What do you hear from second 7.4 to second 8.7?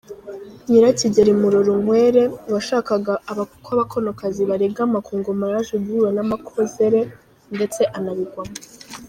ndetse anabigwamo.